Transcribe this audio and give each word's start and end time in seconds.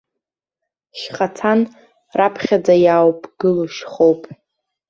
Шьхацан 0.99 1.59
раԥхьаӡа 2.17 2.75
иаауԥгыло 2.85 3.65
шьхоуп. 3.75 4.21